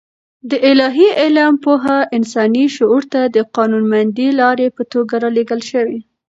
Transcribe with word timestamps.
د 0.49 0.51
الاهي 0.69 1.09
علم 1.21 1.53
پوهه 1.63 1.97
انساني 2.17 2.65
شعور 2.75 3.03
ته 3.13 3.21
د 3.35 3.37
قانونمندې 3.55 4.27
لارې 4.41 4.67
په 4.77 4.83
توګه 4.93 5.13
رالېږل 5.23 5.61
شوې. 5.71 5.99